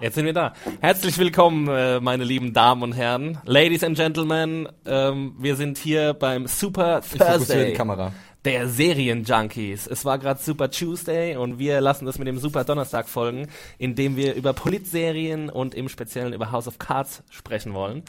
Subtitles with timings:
[0.00, 0.54] Jetzt sind wir da.
[0.80, 4.66] Herzlich willkommen, äh, meine lieben Damen und Herren, Ladies and Gentlemen.
[4.86, 8.12] Ähm, wir sind hier beim Super Thursday die Kamera.
[8.46, 9.86] der Serienjunkies.
[9.86, 14.16] Es war gerade Super Tuesday und wir lassen das mit dem Super Donnerstag folgen, indem
[14.16, 18.02] wir über Politserien und im Speziellen über House of Cards sprechen wollen.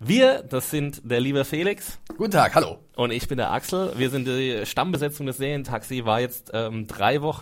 [0.00, 2.80] Wir, das sind der liebe Felix Guten Tag, hallo.
[2.96, 3.92] und ich bin der Axel.
[3.96, 7.40] Wir sind die Stammbesetzung des Serientaxi, war jetzt ähm, drei Wochen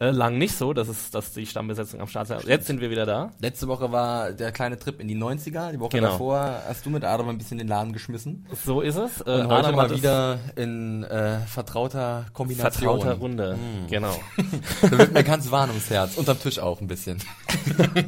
[0.00, 2.44] äh, lang nicht so, dass, es, dass die Stammbesetzung am Start war.
[2.46, 3.32] Jetzt sind wir wieder da.
[3.40, 5.72] Letzte Woche war der kleine Trip in die 90er.
[5.72, 6.10] Die Woche Genau.
[6.12, 8.46] davor hast du mit Adam ein bisschen den Laden geschmissen.
[8.64, 9.20] So ist es.
[9.22, 12.72] Äh, Und heute Adam mal wieder in äh, vertrauter Kombination.
[13.00, 13.58] vertrauter Runde.
[13.90, 14.14] Genau.
[14.82, 16.16] Da wird mir ganz warm ums Herz.
[16.16, 17.18] Unterm Tisch auch ein bisschen.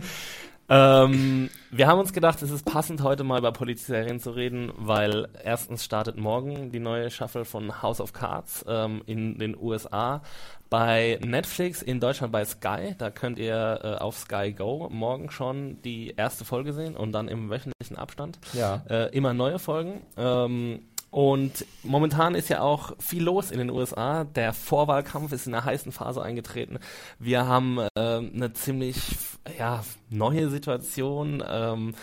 [0.70, 5.28] ähm, wir haben uns gedacht, es ist passend, heute mal über Polizeiserien zu reden, weil
[5.42, 10.22] erstens startet morgen die neue Staffel von House of Cards ähm, in den USA
[10.68, 12.94] bei Netflix, in Deutschland bei Sky.
[12.96, 17.26] Da könnt ihr äh, auf Sky Go morgen schon die erste Folge sehen und dann
[17.26, 18.82] im wöchentlichen Abstand Ja.
[18.88, 20.00] äh, immer neue Folgen.
[20.16, 24.22] Ähm, und momentan ist ja auch viel los in den USA.
[24.22, 26.78] Der Vorwahlkampf ist in der heißen Phase eingetreten.
[27.18, 29.16] Wir haben ähm, eine ziemlich
[29.58, 31.94] ja, neue Situation ähm,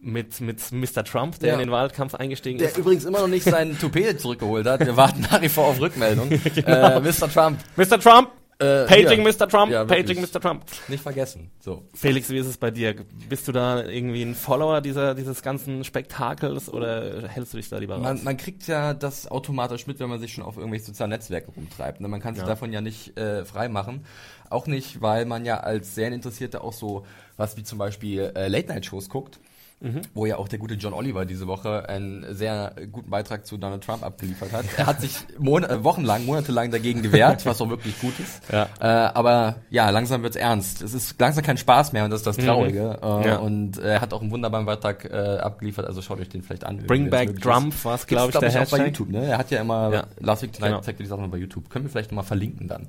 [0.00, 1.04] mit, mit Mr.
[1.04, 1.54] Trump, der Ja.
[1.54, 2.76] in den Wahlkampf eingestiegen Der ist.
[2.78, 4.80] übrigens immer noch nicht seinen Toupet zurückgeholt hat.
[4.80, 6.28] Wir warten nach wie vor auf Rückmeldung.
[6.54, 6.98] Genau.
[6.98, 7.30] äh, Mr.
[7.32, 7.98] Trump, Mr.
[8.00, 8.30] Trump!
[8.62, 9.32] Äh, Paging hier.
[9.32, 9.48] Mr.
[9.48, 9.72] Trump!
[9.72, 10.20] Ja, Paging.
[10.20, 10.40] Mr.
[10.40, 10.64] Trump!
[10.88, 11.50] nicht vergessen.
[11.60, 11.82] So.
[11.94, 12.94] Felix, wie ist es bei dir?
[13.28, 17.78] Bist du da irgendwie ein Follower dieser, dieses ganzen Spektakels oder hältst du dich da
[17.78, 18.02] lieber raus?
[18.02, 21.50] Man, man kriegt ja das automatisch mit, wenn man sich schon auf irgendwelche sozialen Netzwerke
[21.50, 22.00] rumtreibt.
[22.00, 22.08] Ne?
[22.08, 22.48] Man kann sich Ja.
[22.48, 24.04] davon ja nicht äh, frei machen.
[24.50, 27.06] Auch nicht, weil man ja als Serieninteressierter auch so
[27.36, 29.40] was wie zum Beispiel äh, Late-Night-Shows guckt.
[29.82, 30.02] Mhm.
[30.14, 33.82] Wo ja auch der gute John Oliver diese Woche einen sehr guten Beitrag zu Donald
[33.84, 34.64] Trump abgeliefert hat.
[34.76, 38.42] Er hat sich Mon äh, wochenlang, monatelang dagegen gewehrt, was auch wirklich gut ist.
[38.52, 38.68] Ja.
[38.80, 40.82] Äh, aber ja, langsam wird's ernst.
[40.82, 42.98] Es ist langsam kein Spaß mehr und das ist das Traurige.
[43.02, 43.22] Äh, Mhm.
[43.24, 43.36] Ja.
[43.38, 46.78] Und er hat auch einen wunderbaren Beitrag äh, abgeliefert, also schaut euch den vielleicht an.
[46.86, 48.86] Bring back Trump war es, Gibt's, glaube ich, der glaub auch bei.
[48.86, 49.26] YouTube, ne?
[49.26, 50.04] Er hat ja immer, Ja.
[50.20, 50.80] Last Week Tonight Genau.
[50.82, 51.68] zeigt er die Sachen bei YouTube.
[51.68, 52.88] Können wir vielleicht nochmal verlinken dann.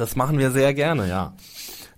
[0.00, 1.34] Das machen wir sehr gerne, ja.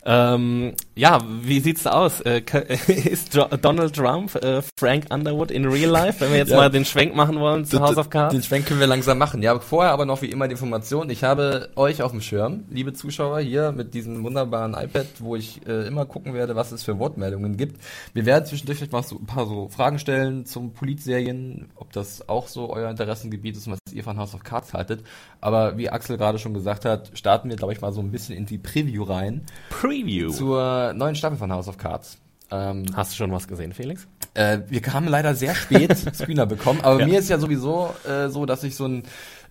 [0.05, 2.21] Ähm, ja, wie sieht's aus?
[2.23, 2.43] Äh,
[2.89, 6.57] ist Donald Trump äh, Frank Underwood in real life, wenn wir jetzt Ja.
[6.57, 8.35] mal den Schwenk machen wollen zu House of Cards?
[8.35, 9.41] Den Schwenk können wir langsam machen.
[9.41, 11.09] Ja, vorher aber noch wie immer die Information.
[11.11, 15.65] Ich habe euch auf dem Schirm, liebe Zuschauer, hier mit diesem wunderbaren iPad, wo ich
[15.69, 17.81] äh, immer gucken werde, was es für Wortmeldungen gibt.
[18.15, 22.29] Wir werden zwischendurch vielleicht mal so ein paar so Fragen stellen zum Politserien, ob das
[22.29, 25.05] auch so euer Interessengebiet ist und was ihr von House of Cards haltet.
[25.41, 28.37] Aber wie Axel gerade schon gesagt hat, starten wir, glaube ich, mal so ein bisschen
[28.37, 30.31] in die Preview rein Preview.
[30.31, 32.19] zur neuen Staffel von House of Cards.
[32.51, 34.07] Ähm, Hast du schon was gesehen, Felix?
[34.35, 37.07] Äh, wir haben leider sehr spät Screener bekommen, aber Ja.
[37.07, 39.03] mir ist ja sowieso äh, so, dass ich so ein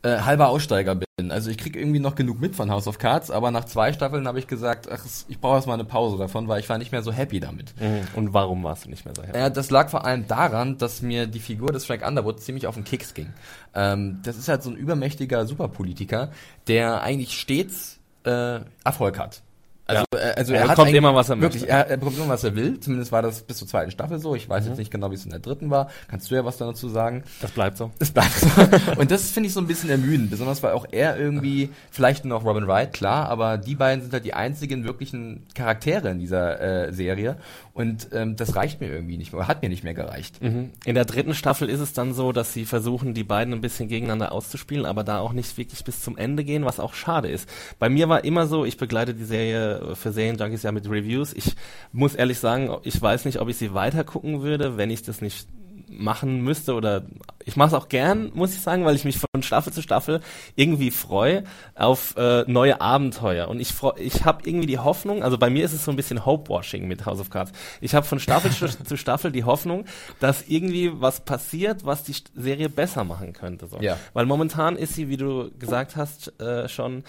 [0.03, 1.31] äh, halber Aussteiger bin.
[1.31, 4.27] Also ich krieg irgendwie noch genug mit von House of Cards, aber nach zwei Staffeln
[4.27, 7.03] habe ich gesagt, ach, ich brauche erstmal eine Pause davon, weil ich war nicht mehr
[7.03, 7.75] so happy damit.
[8.15, 9.37] Und warum warst du nicht mehr so happy?
[9.37, 12.73] Ja, das lag vor allem daran, dass mir die Figur des Frank Underwood ziemlich auf
[12.73, 13.31] den Keks ging.
[13.75, 16.31] Ähm, das ist halt so ein übermächtiger Superpolitiker,
[16.67, 19.43] der eigentlich stets äh, Erfolg hat.
[19.91, 20.19] Also, Ja.
[20.19, 21.73] äh, also Er er, bekommt immer, was er wirklich, möchte.
[21.73, 22.79] Er, er bekommt immer, was er will.
[22.79, 24.35] Zumindest war das bis zur zweiten Staffel so.
[24.35, 24.51] Ich Mhm.
[24.51, 25.89] weiß jetzt nicht genau, wie es in der dritten war.
[26.09, 27.23] Kannst du ja was dazu sagen?
[27.41, 27.91] Das bleibt so.
[27.99, 28.47] Es bleibt so.
[28.97, 32.45] Und das finde ich so ein bisschen ermüdend, besonders weil auch er irgendwie, vielleicht noch
[32.45, 36.93] Robin Wright, klar, aber die beiden sind halt die einzigen wirklichen Charaktere in dieser äh,
[36.93, 37.37] Serie.
[37.73, 40.41] Und ähm, das reicht mir irgendwie nicht mehr, hat mir nicht mehr gereicht.
[40.41, 40.71] Mhm.
[40.85, 43.87] In der dritten Staffel ist es dann so, dass sie versuchen, die beiden ein bisschen
[43.87, 47.47] gegeneinander auszuspielen, aber da auch nicht wirklich bis zum Ende gehen, was auch schade ist.
[47.79, 51.33] Bei mir war immer so, ich begleite die Serie für Serienjunkies ja mit Reviews.
[51.33, 51.55] Ich
[51.91, 55.21] muss ehrlich sagen, ich weiß nicht, ob ich sie weiter gucken würde, wenn ich das
[55.21, 55.47] nicht
[55.91, 57.03] machen müsste oder
[57.43, 60.21] ich mache es auch gern, muss ich sagen, weil ich mich von Staffel zu Staffel
[60.55, 61.43] irgendwie freue
[61.75, 65.65] auf äh, neue Abenteuer und ich freu, ich habe irgendwie die Hoffnung, also bei mir
[65.65, 67.51] ist es so ein bisschen Hope-Washing mit House of Cards.
[67.81, 68.51] Ich habe von Staffel
[68.85, 69.85] zu, Staffel die Hoffnung,
[70.19, 73.67] dass irgendwie was passiert, was die Serie besser machen könnte.
[73.67, 73.79] So.
[73.81, 73.97] Ja.
[74.13, 77.03] Weil momentan ist sie, wie du gesagt hast, äh, schon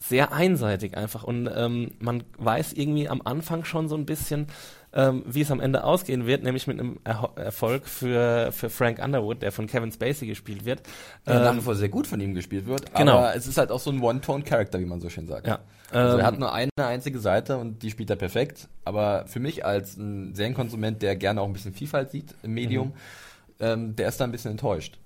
[0.00, 4.46] sehr einseitig einfach und ähm, man weiß irgendwie am Anfang schon so ein bisschen,
[4.92, 9.00] ähm, wie es am Ende ausgehen wird, nämlich mit einem Erho Erfolg für, für Frank
[9.04, 10.82] Underwood, der von Kevin Spacey gespielt wird.
[11.26, 13.18] Der nach Ähm, wie vor sehr gut von ihm gespielt wird, Genau.
[13.18, 15.46] aber es ist halt auch so ein One-Tone-Character, wie man so schön sagt.
[15.48, 15.58] ja.
[15.90, 18.68] Also Ähm, er hat nur eine einzige Seite und die spielt er perfekt.
[18.84, 22.92] Aber für mich als ein Serienkonsument, der gerne auch ein bisschen Vielfalt sieht im Medium,
[23.58, 24.98] ähm, der ist da ein bisschen enttäuscht.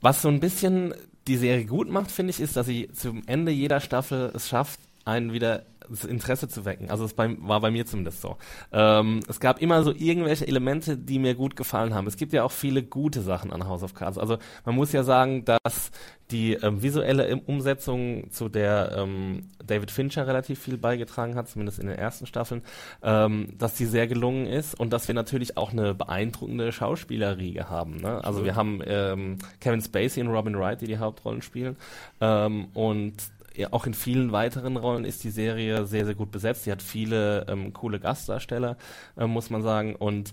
[0.00, 0.92] Was so ein bisschen
[1.26, 4.80] die Serie gut macht, finde ich, ist, dass sie zum Ende jeder Staffel es schafft,
[5.04, 6.90] einen wieder das Interesse zu wecken.
[6.90, 8.36] Also es war bei mir zumindest so.
[8.72, 12.06] Ähm, es gab immer so irgendwelche Elemente, die mir gut gefallen haben.
[12.06, 14.18] Es gibt ja auch viele gute Sachen an House of Cards.
[14.18, 15.90] Also man muss ja sagen, dass
[16.30, 21.86] die ähm, visuelle Umsetzung, zu der ähm, David Fincher relativ viel beigetragen hat, zumindest in
[21.86, 22.62] den ersten Staffeln,
[23.02, 27.96] ähm, dass die sehr gelungen ist und dass wir natürlich auch eine beeindruckende Schauspielerriege haben.
[27.96, 28.24] Ne?
[28.24, 31.76] Also wir haben ähm, Kevin Spacey und Robin Wright, die die Hauptrollen spielen
[32.20, 33.14] ähm, und
[33.56, 36.64] ja, auch in vielen weiteren Rollen ist die Serie sehr, sehr gut besetzt.
[36.64, 38.76] Sie hat viele ähm, coole Gastdarsteller,
[39.16, 39.96] äh, muss man sagen.
[39.96, 40.32] Und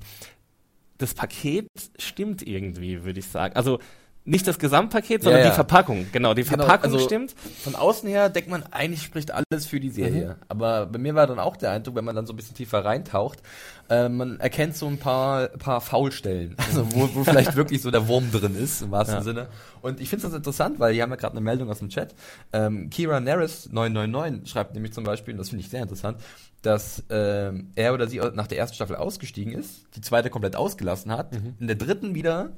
[0.97, 1.67] das Paket
[1.97, 3.55] stimmt irgendwie, würde ich sagen.
[3.55, 3.79] Also
[4.25, 5.51] nicht das Gesamtpaket, sondern Ja, ja.
[5.51, 6.05] die Verpackung.
[6.13, 7.35] Genau, die Genau, Verpackung also- stimmt.
[7.61, 10.37] Von außen her denkt man, eigentlich spricht alles für die Serie.
[10.47, 12.85] Aber bei mir war dann auch der Eindruck, wenn man dann so ein bisschen tiefer
[12.85, 13.39] reintaucht,
[13.89, 18.07] äh, man erkennt so ein paar, paar Faulstellen, also wo, wo vielleicht wirklich so der
[18.07, 19.23] Wurm drin ist, im wahrsten Ja.
[19.23, 19.47] Sinne.
[19.81, 22.15] Und ich finde das interessant, weil hier haben wir gerade eine Meldung aus dem Chat.
[22.53, 26.17] Ähm, Kira Neris 999 schreibt nämlich zum Beispiel, und das finde ich sehr interessant,
[26.61, 31.11] dass ähm, er oder sie nach der ersten Staffel ausgestiegen ist, die zweite komplett ausgelassen
[31.11, 32.53] hat, in der dritten wieder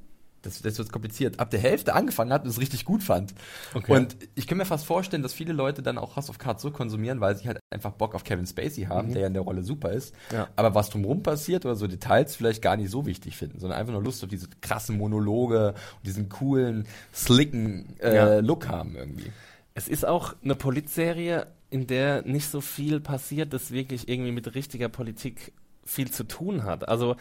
[0.46, 3.34] das, das wird kompliziert, ab der Hälfte angefangen hat und es richtig gut fand.
[3.74, 3.92] Okay.
[3.92, 6.72] Und ich kann mir fast vorstellen, dass viele Leute dann auch House of Cards so
[6.72, 9.64] konsumieren, weil sie halt einfach Bock auf Kevin Spacey haben, der ja in der Rolle
[9.64, 10.14] super ist.
[10.32, 10.48] Ja.
[10.56, 13.94] Aber was drumherum passiert oder so Details vielleicht gar nicht so wichtig finden, sondern einfach
[13.94, 18.40] nur Lust auf diese krassen Monologe und diesen coolen, slicken äh, Ja.
[18.40, 19.32] Look haben irgendwie.
[19.74, 24.56] Es ist auch eine Politserie, in der nicht so viel passiert, das wirklich irgendwie mit
[24.56, 25.52] richtiger Politik
[25.86, 26.88] viel zu tun hat.
[26.88, 27.16] Also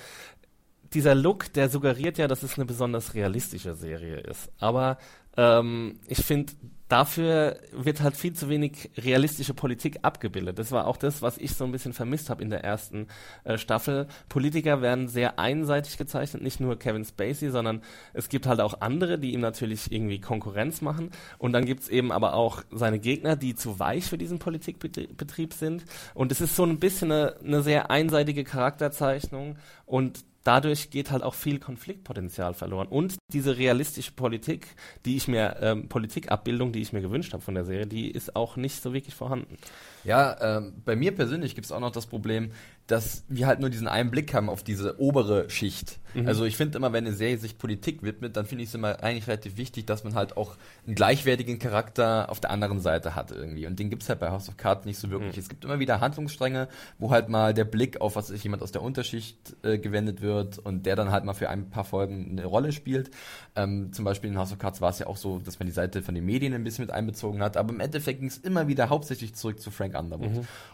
[0.94, 4.50] dieser Look, der suggeriert ja, dass es eine besonders realistische Serie ist.
[4.58, 4.98] Aber
[5.36, 6.52] ähm, ich finde,
[6.88, 10.58] dafür wird halt viel zu wenig realistische Politik abgebildet.
[10.58, 13.08] Das war auch das, was ich so ein bisschen vermisst habe in der ersten
[13.44, 14.06] äh, Staffel.
[14.28, 17.82] Politiker werden sehr einseitig gezeichnet, nicht nur Kevin Spacey, sondern
[18.12, 21.10] es gibt halt auch andere, die ihm natürlich irgendwie Konkurrenz machen.
[21.38, 25.84] Und dann gibt's eben aber auch seine Gegner, die zu weich für diesen Politikbetrieb sind.
[26.12, 29.56] Und es ist so ein bisschen eine, eine sehr einseitige Charakterzeichnung
[29.86, 32.86] und dadurch geht halt auch viel Konfliktpotenzial verloren.
[32.86, 34.68] Und diese realistische Politik,
[35.04, 38.36] die ich mir, ähm, Politikabbildung, die ich mir gewünscht habe von der Serie, die ist
[38.36, 39.56] auch nicht so wirklich vorhanden.
[40.04, 42.50] Ja, ähm, bei mir persönlich gibt es auch noch das Problem,
[42.86, 45.98] dass wir halt nur diesen einen Blick haben auf diese obere Schicht.
[46.26, 49.02] Also ich finde immer, wenn eine Serie sich Politik widmet, dann finde ich es immer
[49.02, 50.56] eigentlich relativ wichtig, dass man halt auch
[50.86, 53.66] einen gleichwertigen Charakter auf der anderen Seite hat irgendwie.
[53.66, 55.38] Und den gibt es halt bei House of Cards nicht so wirklich.
[55.38, 58.82] Es gibt immer wieder Handlungsstränge, wo halt mal der Blick auf was jemand aus der
[58.82, 62.72] Unterschicht äh, gewendet wird und der dann halt mal für ein paar Folgen eine Rolle
[62.72, 63.10] spielt.
[63.56, 65.72] Ähm, zum Beispiel in House of Cards war es ja auch so, dass man die
[65.72, 68.66] Seite von den Medien ein bisschen mit einbezogen hat, aber im Endeffekt ging es immer
[68.68, 70.30] wieder hauptsächlich zurück zu Frank Underwood.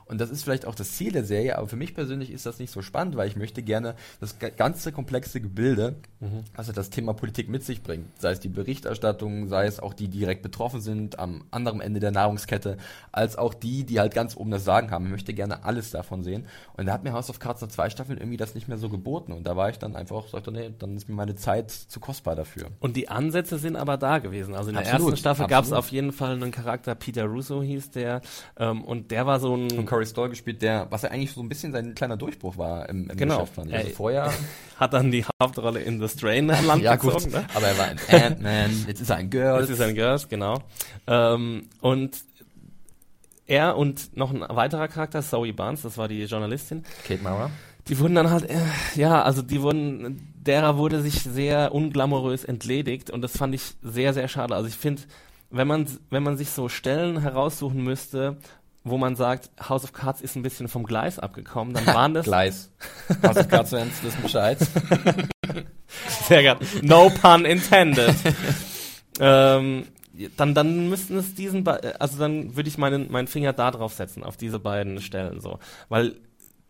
[0.06, 2.58] Und das ist vielleicht auch das Ziel der Serie, aber für mich persönlich ist das
[2.58, 5.96] nicht so spannend, weil ich möchte gerne das ga- ganze komplexe Gebilde,
[6.56, 8.06] also das Thema Politik mit sich bringt.
[8.20, 12.00] Sei es die Berichterstattung, sei es auch die, die direkt betroffen sind am anderen Ende
[12.00, 12.76] der Nahrungskette,
[13.12, 15.04] als auch die, die halt ganz oben das Sagen haben.
[15.06, 16.46] Ich möchte gerne alles davon sehen.
[16.76, 18.88] Und da hat mir House of Cards nach zwei Staffeln irgendwie das nicht mehr so
[18.88, 19.32] geboten.
[19.32, 22.36] Und da war ich dann einfach, sagte, nee, dann ist mir meine Zeit zu kostbar
[22.36, 22.68] dafür.
[22.78, 24.54] Und die Ansätze sind aber da gewesen.
[24.54, 27.60] Also in der Absolut, ersten Staffel gab es auf jeden Fall einen Charakter, Peter Russo
[27.60, 28.20] hieß der,
[28.60, 31.40] ähm, und der war so ein Und Corey Stoll gespielt, der, was ja eigentlich so
[31.40, 33.40] ein bisschen sein kleiner Durchbruch war im, im Genau.
[33.40, 33.66] Geschäft.
[33.66, 33.74] Ich.
[33.74, 34.32] Also vorher,
[34.76, 37.32] hat dann die Hauptrolle in The Strain Land ja gut, gezogen.
[37.32, 37.44] Ne?
[37.52, 39.60] aber er war ein Ant-Man, jetzt ist er ein Girl.
[39.60, 40.62] Das ist ein Girls, genau.
[41.08, 42.18] Ähm, und
[43.48, 46.84] er und noch ein weiterer Charakter, Zoe Barnes, das war die Journalistin.
[47.04, 47.50] Kate Mara.
[47.90, 48.56] Die wurden dann halt, äh,
[48.94, 54.14] ja, also die wurden, derer wurde sich sehr unglamourös entledigt und das fand ich sehr,
[54.14, 54.54] sehr schade.
[54.54, 55.02] Also ich finde,
[55.50, 58.36] wenn man, wenn man sich so Stellen heraussuchen müsste,
[58.84, 62.26] wo man sagt, House of Cards ist ein bisschen vom Gleis abgekommen, dann waren das.
[62.26, 62.70] Gleis.
[63.24, 64.58] House of Cards Fans wissen Bescheid.
[66.28, 66.58] Sehr geil.
[66.82, 68.14] No pun intended.
[69.20, 69.84] ähm,
[70.36, 74.22] dann, dann müssten es diesen, also dann würde ich meinen, meinen Finger da drauf setzen,
[74.22, 75.58] auf diese beiden Stellen, so.
[75.88, 76.14] Weil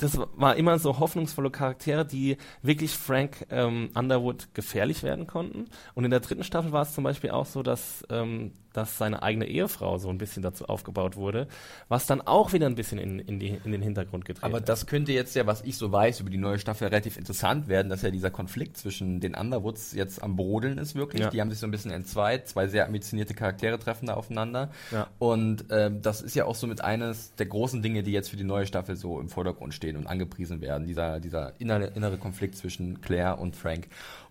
[0.00, 5.66] das war immer so hoffnungsvolle Charaktere, die wirklich Frank ähm, Underwood gefährlich werden konnten.
[5.94, 9.22] Und in der dritten Staffel war es zum Beispiel auch so, dass, ähm, dass seine
[9.22, 11.48] eigene Ehefrau so ein bisschen dazu aufgebaut wurde,
[11.88, 14.86] was dann auch wieder ein bisschen in, in, die, in den Hintergrund getreten Aber das
[14.86, 18.02] könnte jetzt ja, was ich so weiß, über die neue Staffel relativ interessant werden, dass
[18.02, 21.22] ja dieser Konflikt zwischen den Underwoods jetzt am Brodeln ist wirklich.
[21.22, 21.30] Ja.
[21.30, 24.70] Die haben sich so ein bisschen entzweit, zwei sehr ambitionierte Charaktere treffen da aufeinander.
[24.90, 25.08] Ja.
[25.18, 28.36] Und ähm, das ist ja auch so mit eines der großen Dinge, die jetzt für
[28.36, 30.86] die neue Staffel so im Vordergrund stehen und angepriesen werden.
[30.86, 33.88] Dieser, dieser innere, innere Konflikt zwischen Claire und Frank.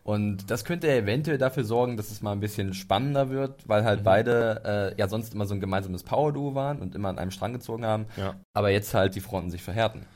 [0.10, 4.04] Und das könnte eventuell dafür sorgen, dass es mal ein bisschen spannender wird, weil halt
[4.04, 7.54] beide äh, ja sonst immer so ein gemeinsames Power-Duo waren und immer an einem Strang
[7.54, 8.08] gezogen haben.
[8.18, 8.34] Ja.
[8.54, 10.08] Aber jetzt halt die Fronten sich verhärten.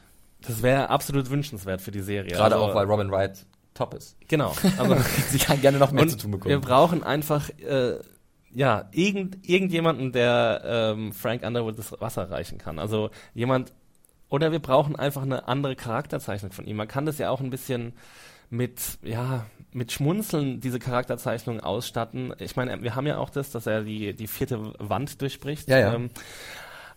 [0.42, 2.32] Das wäre absolut wünschenswert für die Serie.
[2.32, 3.46] Gerade Also- auch, weil Robin Wright
[3.76, 4.18] top ist.
[4.28, 4.56] Genau.
[4.80, 4.96] Also
[5.30, 6.62] Sie kann gerne noch mehr zu tun wir bekommen.
[6.62, 8.00] brauchen einfach äh,
[8.52, 10.62] ja irgend, irgendjemanden, der
[10.96, 12.80] ähm, Frank Underwood das Wasser reichen kann.
[12.80, 13.74] Also jemand
[14.30, 16.78] oder wir brauchen einfach eine andere Charakterzeichnung von ihm.
[16.78, 17.94] Man kann das ja auch ein bisschen
[18.50, 22.34] mit ja mit Schmunzeln diese Charakterzeichnung ausstatten.
[22.40, 25.68] Ich meine, wir haben ja auch das, dass er die die vierte Wand durchbricht.
[25.68, 25.94] Ja, ja.
[25.94, 26.10] Ähm,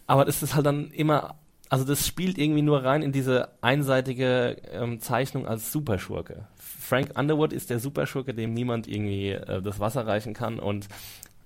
[0.07, 1.37] aber das ist halt dann immer,
[1.69, 6.47] also das spielt irgendwie nur rein in diese einseitige ähm, Zeichnung als Superschurke.
[6.57, 10.89] Frank Underwood ist der Superschurke, dem niemand irgendwie äh, das Wasser reichen kann und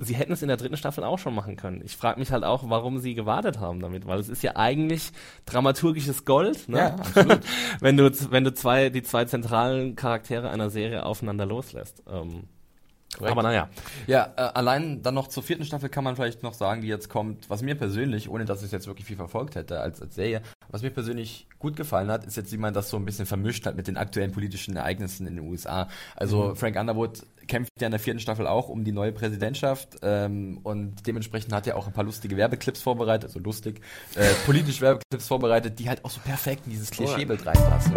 [0.00, 1.82] sie hätten es in der dritten Staffel auch schon machen können.
[1.84, 5.12] Ich frage mich halt auch, warum sie gewartet haben damit, weil es ist ja eigentlich
[5.44, 6.78] dramaturgisches Gold, ne?
[6.78, 7.40] Ja, absolut.
[7.80, 12.02] wenn du wenn du zwei die zwei zentralen Charaktere einer Serie aufeinander loslässt.
[12.10, 12.44] Ähm,
[13.16, 13.32] Korrekt.
[13.32, 13.68] aber naja,
[14.06, 17.08] Ja, äh, allein dann noch zur vierten Staffel kann man vielleicht noch sagen, die jetzt
[17.08, 20.14] kommt, was mir persönlich, ohne dass ich es jetzt wirklich viel verfolgt hätte als, als
[20.14, 23.26] Serie, was mir persönlich gut gefallen hat, ist jetzt, wie man das so ein bisschen
[23.26, 25.88] vermischt hat mit den aktuellen politischen Ereignissen in den USA.
[26.16, 30.60] Also Frank Underwood kämpft ja in der vierten Staffel auch um die neue Präsidentschaft ähm,
[30.62, 33.80] und dementsprechend hat er auch ein paar lustige Werbeclips vorbereitet, also lustig,
[34.14, 37.94] äh, politische Werbeclips vorbereitet, die halt auch so perfekt in dieses Klischeebild reinpassen.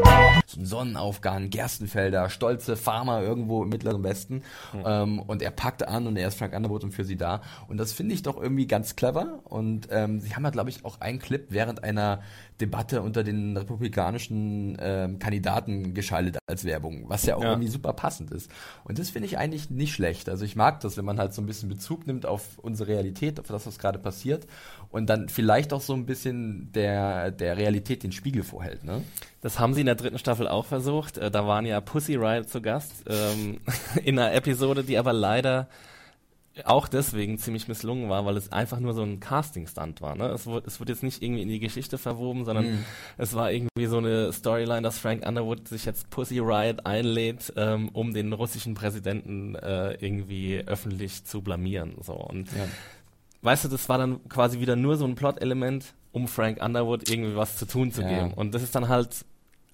[0.47, 4.41] So ein Sonnenaufgang, Gerstenfelder, stolze Farmer irgendwo im mittleren Westen.
[4.85, 7.41] Ähm, und er packt an und er ist Frank Underwood und für sie da.
[7.67, 9.39] Und das finde ich doch irgendwie ganz clever.
[9.43, 12.21] Und ähm, sie haben ja glaube ich auch einen Clip während einer
[12.61, 17.49] Debatte unter den republikanischen ähm, Kandidaten geschaltet als Werbung, was ja auch Ja.
[17.51, 18.49] irgendwie super passend ist.
[18.83, 20.29] Und das finde ich eigentlich nicht schlecht.
[20.29, 23.39] Also ich mag das, wenn man halt so ein bisschen Bezug nimmt auf unsere Realität,
[23.39, 24.45] auf das, was gerade passiert
[24.89, 28.83] und dann vielleicht auch so ein bisschen der, der Realität den Spiegel vorhält.
[28.83, 29.03] Ne?
[29.41, 31.17] Das haben sie in der dritten Staffel auch versucht.
[31.17, 33.59] Äh, da waren ja Pussy Riot zu Gast ähm,
[34.03, 35.67] in einer Episode, die aber leider
[36.65, 40.15] auch deswegen ziemlich misslungen war, weil es einfach nur so ein Casting-Stunt war.
[40.15, 40.25] Ne?
[40.27, 42.85] Es, wurde, es wurde jetzt nicht irgendwie in die Geschichte verwoben, sondern Mhm.
[43.17, 47.89] es war irgendwie so eine Storyline, dass Frank Underwood sich jetzt Pussy Riot einlädt, ähm,
[47.89, 51.95] um den russischen Präsidenten äh, irgendwie öffentlich zu blamieren.
[52.01, 52.13] So.
[52.13, 52.67] Und Ja.
[53.41, 57.35] weißt du, das war dann quasi wieder nur so ein Plot-Element, um Frank Underwood irgendwie
[57.35, 58.07] was zu tun zu Ja.
[58.09, 58.33] geben.
[58.33, 59.25] Und das ist dann halt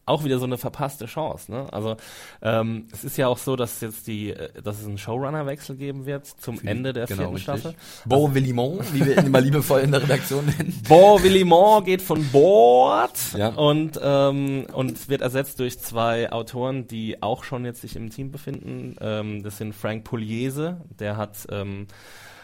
[0.09, 1.51] auch wieder so eine verpasste Chance.
[1.51, 1.71] Ne?
[1.71, 1.95] Also
[2.41, 6.05] ähm, es ist ja auch so, dass jetzt die, äh, dass es einen Showrunner-Wechsel geben
[6.05, 7.59] wird zum Für Ende der genau, vierten richtig.
[7.61, 7.75] Staffel.
[8.05, 10.81] Bon Villimont, wie wir ihn immer liebevoll in der Redaktion nennen.
[10.87, 13.49] Bon Villimont geht von Bord Ja.
[13.49, 18.31] und, ähm, und wird ersetzt durch zwei Autoren, die auch schon jetzt sich im Team
[18.31, 18.95] befinden.
[19.01, 21.87] Ähm, das sind Frank Pugliese, der hat ähm,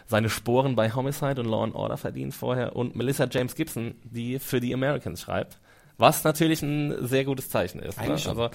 [0.07, 4.39] seine Sporen bei Homicide und Law and Order verdient vorher und Melissa James Gibson, die
[4.39, 5.57] für die Americans schreibt.
[5.97, 7.99] Was natürlich ein sehr gutes Zeichen ist.
[8.01, 8.11] Ne?
[8.11, 8.49] Also,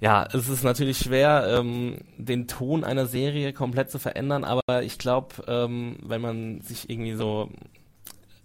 [0.00, 4.98] ja, es ist natürlich schwer, ähm, den Ton einer Serie komplett zu verändern, aber ich
[4.98, 7.50] glaube, ähm, wenn man sich irgendwie so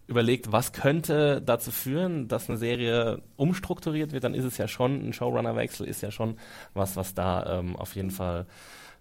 [0.08, 5.08] überlegt, was könnte dazu führen, dass eine Serie umstrukturiert wird, dann ist es ja schon,
[5.08, 6.38] ein Showrunner-Wechsel ist ja schon
[6.74, 8.46] was, was da ähm, auf jeden Fall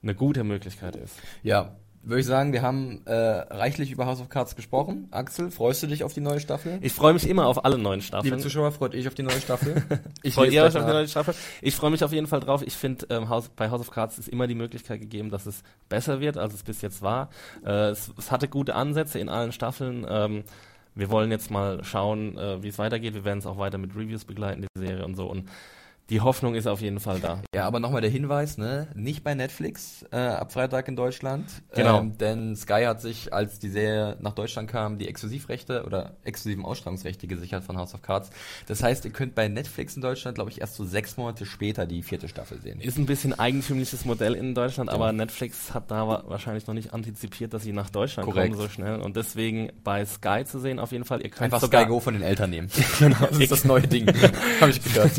[0.03, 1.17] eine gute Möglichkeit ist.
[1.43, 5.06] Ja, würde ich sagen, wir haben äh, reichlich über House of Cards gesprochen.
[5.11, 6.78] Axel, freust du dich auf die neue Staffel?
[6.80, 8.40] Ich freue mich immer auf alle neuen Liebe Staffeln.
[8.40, 9.82] Zuschauer, freut euch auf die neue Staffel?
[10.23, 11.35] Ich euch gleich auf die neue Staffel?
[11.61, 12.62] Ich freue mich auf jeden Fall drauf.
[12.64, 15.62] Ich finde, ähm, House, bei House of Cards ist immer die Möglichkeit gegeben, dass es
[15.88, 17.30] besser wird, als es bis jetzt war.
[17.64, 20.06] Äh, es, es hatte gute Ansätze in allen Staffeln.
[20.09, 20.44] Ähm,
[20.94, 23.14] wir wollen jetzt mal schauen, äh, wie es weitergeht.
[23.14, 25.26] Wir werden es auch weiter mit Reviews begleiten, die Serie und so.
[25.26, 25.49] Und
[26.11, 27.42] die Hoffnung ist auf jeden Fall da.
[27.54, 28.88] Ja, aber nochmal der Hinweis, ne?
[28.94, 31.47] Nicht bei Netflix äh, ab Freitag in Deutschland.
[31.75, 32.00] Genau.
[32.00, 36.64] Ähm, denn Sky hat sich, als die Serie nach Deutschland kam, die Exklusivrechte oder exklusiven
[36.64, 38.30] Ausstrahlungsrechte gesichert von House of Cards.
[38.66, 41.87] Das heißt, ihr könnt bei Netflix in Deutschland, glaube ich, erst so sechs Monate später
[41.87, 42.80] die vierte Staffel sehen.
[42.80, 46.92] Ist ein bisschen eigentümliches Modell in Deutschland, aber Netflix hat da wa wahrscheinlich noch nicht
[46.92, 48.52] antizipiert, dass sie nach Deutschland Korrekt.
[48.52, 49.00] kommen so schnell.
[49.00, 51.23] Und deswegen bei Sky zu sehen, auf jeden Fall.
[51.23, 52.68] Ihr könnt Einfach sogar, Sky Go von den Eltern nehmen.
[52.99, 54.06] genau, das ist das neue Ding.
[54.61, 55.12] Habe ich gehört.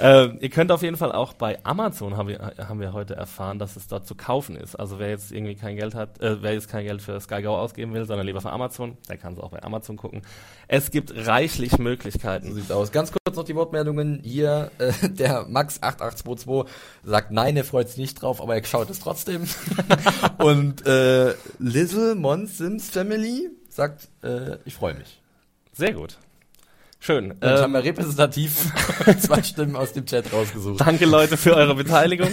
[0.00, 3.58] Äh, ihr könnt auf jeden Fall auch bei Amazon, haben wir, haben wir heute erfahren,
[3.58, 4.74] dass es dort zu kaufen ist.
[4.74, 7.56] Also wer jetzt irgendwie kein Geld hat, äh, wer jetzt kein Geld für Sky Go
[7.56, 10.22] ausgeben will, sondern lieber für Amazon, der kann es auch bei Amazon gucken.
[10.68, 12.52] Es gibt reichlich So Möglichkeiten.
[12.54, 12.90] sieht's aus.
[12.92, 14.20] Ganz kurz noch die Wortmeldungen.
[14.22, 16.66] Hier, äh, der Max8822
[17.04, 19.44] sagt, nein, er freut sich nicht drauf, aber er schaut es trotzdem.
[20.38, 25.20] Und äh, Lizzle Mons Sims Family sagt, äh, ich freue mich.
[25.72, 26.18] Sehr gut.
[27.04, 27.34] Schön.
[27.40, 28.72] Dann haben Ähm, wir repräsentativ
[29.20, 30.80] zwei Stimmen aus dem Chat rausgesucht.
[30.80, 32.30] danke Leute für eure Beteiligung.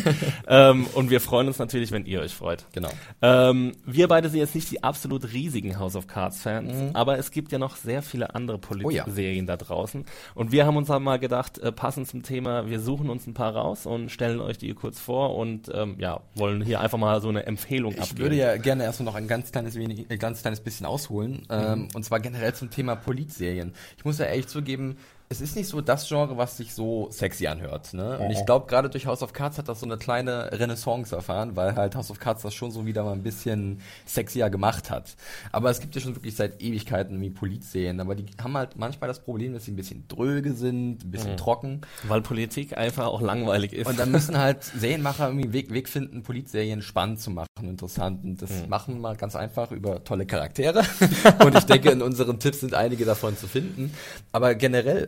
[0.48, 2.63] ähm, und wir freuen uns natürlich, wenn ihr euch freut.
[2.72, 2.88] Genau.
[3.22, 7.32] Ähm, wir beide sind jetzt nicht die absolut riesigen House of Cards Fans, aber es
[7.32, 8.86] gibt ja noch sehr viele andere Mhm.
[8.86, 9.04] Oh ja.
[9.04, 10.06] Polit-Serien da draußen.
[10.36, 13.34] Und wir haben uns halt mal gedacht, äh, passend zum Thema, wir suchen uns ein
[13.34, 17.20] paar raus und stellen euch die kurz vor und ähm, ja, wollen hier einfach mal
[17.20, 18.20] so eine Empfehlung Ich abgeben.
[18.20, 21.46] würde ja gerne erstmal noch ein ganz kleines, wenig, ein ganz kleines bisschen ausholen.
[21.50, 23.74] Ähm, und zwar generell zum Thema Polizserien.
[23.98, 24.98] Ich muss ja ehrlich zugeben, zugeben,
[25.31, 27.93] es ist nicht so das Genre, was sich so sexy anhört.
[27.93, 28.19] Ne?
[28.19, 31.55] Und ich glaube, gerade durch House of Cards hat das so eine kleine Renaissance erfahren,
[31.55, 35.15] weil halt House of Cards das schon so wieder mal ein bisschen sexier gemacht hat.
[35.53, 39.07] Aber es gibt ja schon wirklich seit Ewigkeiten wie Polizserien, aber die haben halt manchmal
[39.07, 41.79] das Problem, dass sie ein bisschen dröge sind, ein bisschen trocken.
[42.03, 43.88] Weil Politik einfach auch langweilig ist.
[43.88, 48.25] Und dann müssen halt Serienmacher irgendwie einen Weg, Weg finden, Polizserien spannend zu machen, interessant.
[48.25, 50.83] Und das machen wir mal ganz einfach über tolle Charaktere.
[51.45, 53.93] Und ich denke, in unseren Tipps sind einige davon zu finden.
[54.33, 55.07] Aber generell,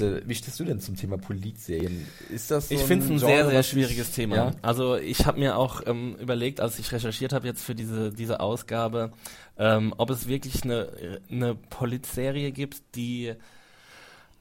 [0.00, 2.06] Äh, wie stehst du denn zum Thema Polizserien?
[2.30, 4.36] Ist das so Ich finde es ein Genre, sehr, sehr schwieriges Thema.
[4.36, 4.50] Ja?
[4.62, 8.40] Also ich habe mir auch ähm, überlegt, als ich recherchiert habe jetzt für diese, diese
[8.40, 9.12] Ausgabe,
[9.58, 13.34] ähm, ob es wirklich eine, eine Polizserie gibt, die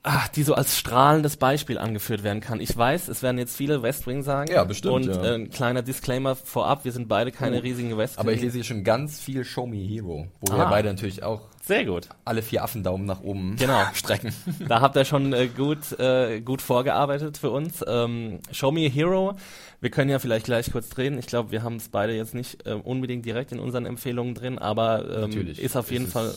[0.03, 2.59] ah, die so als strahlendes Beispiel angeführt werden kann.
[2.59, 4.51] Ich weiß, es werden jetzt viele West Wing sagen.
[4.51, 5.23] Ja, bestimmt, Und ja.
[5.23, 8.21] äh, ein kleiner Disclaimer vorab, wir sind beide keine riesigen West Wing.
[8.21, 10.69] Aber ich lese hier schon ganz viel Show Me Hero, wo wir Ah.
[10.69, 12.09] beide natürlich auch Sehr gut.
[12.25, 13.81] alle vier Affendaumen nach oben Genau.
[13.93, 14.33] strecken.
[14.67, 17.83] Da habt ihr schon äh, gut, äh, gut vorgearbeitet für uns.
[17.87, 19.35] Ähm, Show Me a Hero.
[19.79, 21.17] Wir können ja vielleicht gleich kurz drehen.
[21.17, 24.57] Ich glaube, wir haben es beide jetzt nicht äh, unbedingt direkt in unseren Empfehlungen drin,
[24.59, 26.33] aber ähm, ist auf jeden Fall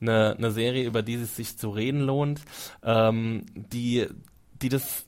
[0.00, 2.42] eine, eine Serie, über die es sich zu reden lohnt,
[2.82, 4.06] ähm, die,
[4.62, 5.04] die das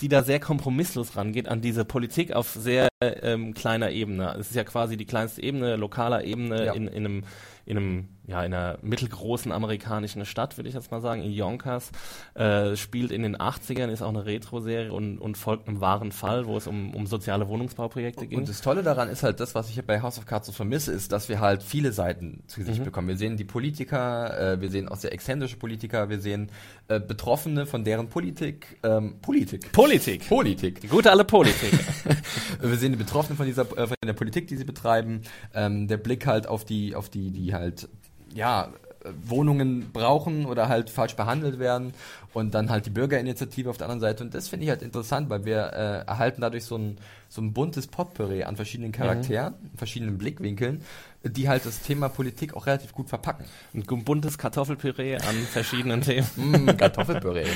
[0.00, 4.34] die da sehr kompromisslos rangeht an diese Politik auf sehr ähm, kleiner Ebene.
[4.38, 6.72] Es ist ja quasi die kleinste Ebene, lokaler Ebene Ja.
[6.74, 7.24] in, in einem
[7.64, 11.90] in einem ja in einer mittelgroßen amerikanischen Stadt, würde ich jetzt mal sagen, in Yonkers,
[12.34, 16.46] äh, spielt in den 80ern, ist auch eine Retro-Serie und, und folgt einem wahren Fall,
[16.46, 18.38] wo es um, um soziale Wohnungsbauprojekte ging.
[18.38, 20.92] Und das Tolle daran ist halt, das, was ich bei House of Cards so vermisse,
[20.92, 23.08] ist, dass wir halt viele Seiten zu Gesicht bekommen.
[23.08, 26.50] Wir sehen die Politiker, äh, wir sehen auch sehr exzentrische Politiker, wir sehen
[26.88, 29.72] äh, Betroffene von deren Politik, ähm, Politik.
[29.72, 30.28] Politik.
[30.28, 30.80] Politik.
[30.80, 31.72] Die gute alte Politik.
[32.60, 35.22] Wir sehen die Betroffenen von dieser, äh, von der Politik, die sie betreiben.
[35.54, 37.88] Ähm, der Blick halt auf die, auf die, die halt,
[38.34, 38.72] ja,
[39.04, 41.92] äh, Wohnungen brauchen oder halt falsch behandelt werden
[42.34, 45.28] und dann halt die Bürgerinitiative auf der anderen Seite und das finde ich halt interessant,
[45.28, 50.18] weil wir äh, erhalten dadurch so ein, so ein buntes Potpourri an verschiedenen Charakteren, verschiedenen
[50.18, 50.82] Blickwinkeln,
[51.24, 53.44] die halt das Thema Politik auch relativ gut verpacken.
[53.74, 56.26] Ein buntes Kartoffelpüree an verschiedenen Themen.
[56.36, 57.46] Mm, Kartoffelpüree.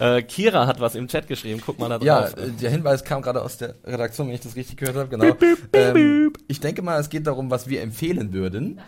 [0.00, 2.36] Äh, Kira hat was im Chat geschrieben, guck mal da Ja, drauf.
[2.38, 5.36] äh, der Hinweis kam gerade aus der Redaktion, wenn ich das richtig gehört habe, genau.
[5.72, 8.80] ähm, ich denke mal, es geht darum, was wir empfehlen würden.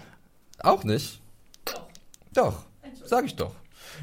[0.61, 1.21] Auch nicht?
[1.65, 1.83] Doch.
[2.33, 2.63] Doch,
[3.05, 3.55] sag ich doch.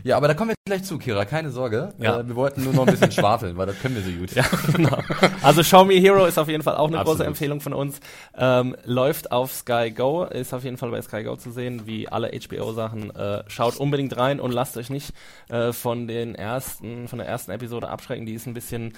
[0.07, 1.93] Ja, aber da kommen wir gleich zu, Kira, keine Sorge.
[1.99, 2.21] Ja.
[2.21, 4.31] Äh, wir wollten nur noch ein bisschen schwafeln, weil das können wir so gut.
[4.31, 4.97] Ja, genau.
[5.41, 7.27] Also Show Me Hero ist auf jeden Fall auch eine große Absolut.
[7.27, 7.99] Empfehlung von uns.
[8.37, 12.07] Ähm, läuft auf Sky Go, ist auf jeden Fall bei Sky Go zu sehen, wie
[12.07, 13.13] alle HBO-Sachen.
[13.13, 15.11] Äh, schaut unbedingt rein und lasst euch nicht
[15.49, 18.25] äh, von den ersten, von der ersten Episode abschrecken.
[18.25, 18.93] Die ist ein bisschen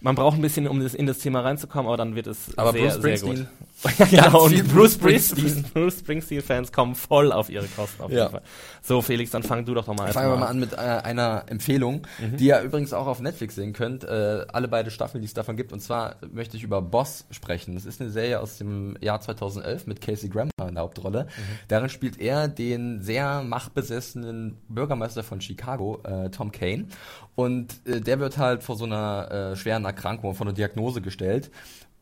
[0.00, 2.72] Man braucht ein bisschen, um das, in das Thema reinzukommen, aber dann wird es Aber
[2.72, 3.46] sehr, sehr gut.
[3.98, 5.64] ja, genau, und Bruce Springsteen.
[5.74, 8.18] Bruce Springsteen-Fans kommen voll auf ihre Kosten auf Ja.
[8.20, 8.42] jeden Fall.
[8.82, 11.44] So, Felix, dann fang du doch noch mal Fangen wir mal an mit äh, einer
[11.48, 12.36] Empfehlung, Mhm.
[12.36, 14.04] die ihr übrigens auch auf Netflix sehen könnt.
[14.04, 15.72] Äh, alle beide Staffeln, die es davon gibt.
[15.72, 17.74] Und zwar möchte ich über Boss sprechen.
[17.74, 21.24] Das ist eine Serie aus dem Jahr 2011 mit Casey Grammer in der Hauptrolle.
[21.24, 21.42] Mhm.
[21.68, 26.86] Darin spielt er den sehr machtbesessenen Bürgermeister von Chicago, äh, Tom Kane.
[27.34, 31.50] Und äh, der wird halt vor so einer äh, schweren Erkrankung, vor einer Diagnose gestellt.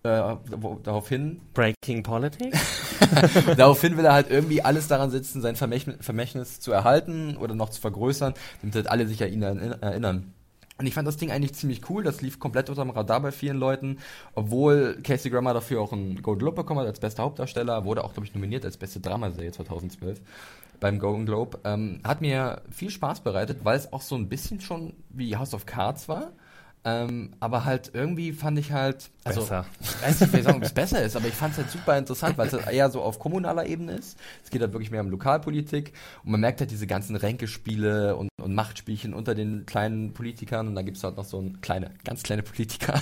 [0.05, 0.37] Äh,
[0.83, 2.59] daraufhin Breaking Politics?
[3.57, 7.69] Daraufhin will er halt irgendwie alles daran setzen, sein Vermächtnis, Vermächtnis zu erhalten oder noch
[7.71, 10.33] zu vergrößern, damit halt alle sich an ihn erinn- erinnern.
[10.79, 12.03] Und ich fand das Ding eigentlich ziemlich cool.
[12.03, 13.99] Das lief komplett unterm Radar bei vielen Leuten.
[14.35, 17.85] Obwohl Casey Grammer dafür auch einen Golden Globe bekommen hat als bester Hauptdarsteller.
[17.85, 20.21] Wurde auch, glaube ich, nominiert als beste Dramaserie 2012
[20.81, 21.61] beim Golden Globe.
[21.63, 25.55] Ähm, hat mir viel Spaß bereitet, weil es auch so ein bisschen schon wie House
[25.55, 26.33] of Cards war.
[26.85, 29.67] Ähm, aber halt irgendwie fand ich halt, also Besser.
[29.81, 32.37] ich weiß nicht, sagen, ob es besser ist, aber ich fand es halt super interessant,
[32.39, 34.19] weil es halt eher so auf kommunaler Ebene ist.
[34.43, 35.93] Es geht halt wirklich mehr um Lokalpolitik
[36.25, 40.75] und man merkt halt diese ganzen Ränkespiele und, und Machtspielchen unter den kleinen Politikern und
[40.75, 42.95] dann gibt es halt noch so ein kleine, ganz kleine Politiker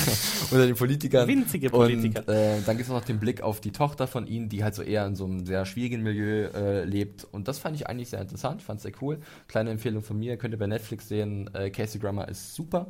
[0.50, 1.28] unter den Politikern.
[1.28, 2.26] Winzige Politiker.
[2.26, 4.74] Und äh, dann gibt es noch den Blick auf die Tochter von ihnen, die halt
[4.74, 8.10] so eher in so einem sehr schwierigen Milieu äh, lebt und das fand ich eigentlich
[8.10, 9.20] sehr interessant, fand es sehr cool.
[9.46, 12.88] Kleine Empfehlung von mir, könnt ihr bei Netflix sehen, äh, Casey Grammer ist super.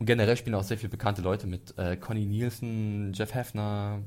[0.00, 1.76] Und generell spielen auch sehr viele bekannte Leute mit.
[1.78, 4.00] Äh, Connie Nielsen, Jeff Hefner.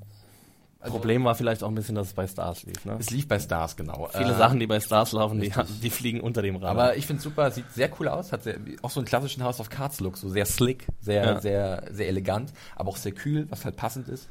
[0.80, 2.84] Also, Problem war vielleicht auch ein bisschen, dass es bei Stars lief.
[2.84, 2.98] Ne?
[3.00, 4.10] Es lief bei Stars, genau.
[4.12, 6.72] Viele Äh, Sachen, die bei Stars laufen, die, die fliegen unter dem Radar.
[6.72, 9.62] Aber ich finde super, sieht sehr cool aus, hat sehr, auch so einen klassischen House
[9.62, 11.40] of Cards Look, so sehr slick, sehr, Ja.
[11.42, 14.28] sehr, sehr elegant, aber auch sehr kühl, was halt passend ist.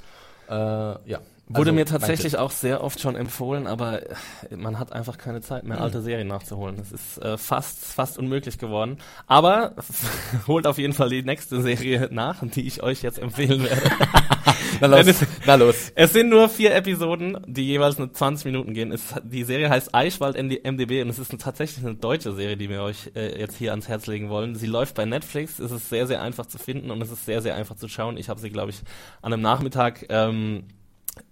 [0.50, 1.20] Äh, ja.
[1.48, 4.14] Wurde Also, mir tatsächlich auch sehr oft schon empfohlen, aber äh,
[4.56, 6.78] man hat einfach keine Zeit mehr, alte Serien nachzuholen.
[6.80, 8.96] Es ist äh, fast, fast unmöglich geworden.
[9.26, 9.74] Aber
[10.46, 13.82] holt auf jeden Fall die nächste Serie nach, die ich euch jetzt empfehlen werde.
[14.80, 15.92] Na los, Es- na los.
[15.94, 18.90] Es sind nur vier Episoden, die jeweils nur 20 Minuten gehen.
[18.90, 22.56] Es, die Serie heißt Eichwald MD MDB und es ist eine, tatsächlich eine deutsche Serie,
[22.56, 24.54] die wir euch äh, jetzt hier ans Herz legen wollen.
[24.56, 27.42] Sie läuft bei Netflix, es ist sehr, sehr einfach zu finden und es ist sehr,
[27.42, 28.16] sehr einfach zu schauen.
[28.16, 28.80] Ich habe sie, glaube ich,
[29.20, 30.64] an einem Nachmittag, ähm,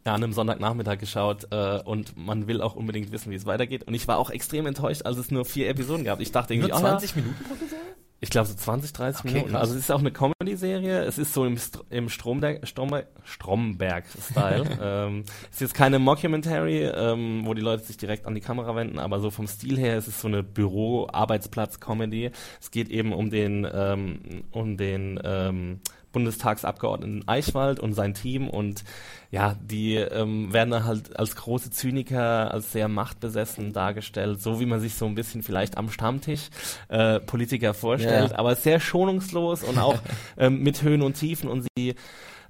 [0.04, 3.84] an einem Sonntagnachmittag geschaut äh, und man will auch unbedingt wissen, wie es weitergeht.
[3.84, 6.20] Und ich war auch extrem enttäuscht, als es nur vier Episoden gab.
[6.20, 7.90] Ich dachte irgendwie, Nur oh, ja, 20 Minuten pro Serie?
[8.22, 9.52] ich glaube so 20, 30 Okay, Minuten.
[9.52, 9.62] krass.
[9.62, 11.04] Also es ist auch eine Comedy-Serie.
[11.04, 14.78] Es ist so im, Str im Stromberg, Stromberg, Stromberg-Style.
[14.82, 18.76] ähm, es ist jetzt keine Mockumentary, ähm, wo die Leute sich direkt an die Kamera
[18.76, 22.30] wenden, aber so vom Stil her ist es so eine Büro-Arbeitsplatz-Comedy.
[22.60, 25.80] Es geht eben um den, ähm, um den ähm,
[26.12, 28.84] Bundestagsabgeordneten Eichwald und sein Team und
[29.30, 34.80] ja, die ähm, werden halt als große Zyniker, als sehr machtbesessen dargestellt, so wie man
[34.80, 36.48] sich so ein bisschen vielleicht am Stammtisch
[36.88, 38.38] äh, Politiker vorstellt, Ja.
[38.38, 39.98] aber sehr schonungslos und auch
[40.36, 41.94] ähm, mit Höhen und Tiefen und sie